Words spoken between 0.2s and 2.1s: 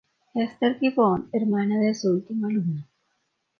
Hester Gibbon, hermana de su